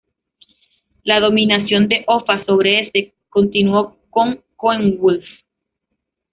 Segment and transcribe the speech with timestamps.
[1.03, 5.23] La dominación de Offa sobre Essex continuó con Coenwulf.